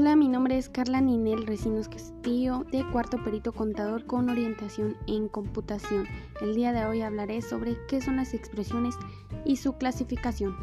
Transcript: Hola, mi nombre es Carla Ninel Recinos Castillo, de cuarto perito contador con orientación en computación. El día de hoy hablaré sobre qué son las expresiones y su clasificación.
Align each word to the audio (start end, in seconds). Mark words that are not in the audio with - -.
Hola, 0.00 0.14
mi 0.14 0.28
nombre 0.28 0.56
es 0.56 0.68
Carla 0.68 1.00
Ninel 1.00 1.44
Recinos 1.44 1.88
Castillo, 1.88 2.64
de 2.70 2.88
cuarto 2.92 3.18
perito 3.24 3.50
contador 3.50 4.06
con 4.06 4.30
orientación 4.30 4.96
en 5.08 5.26
computación. 5.26 6.06
El 6.40 6.54
día 6.54 6.72
de 6.72 6.84
hoy 6.84 7.02
hablaré 7.02 7.42
sobre 7.42 7.76
qué 7.88 8.00
son 8.00 8.14
las 8.14 8.32
expresiones 8.32 8.94
y 9.44 9.56
su 9.56 9.76
clasificación. 9.76 10.54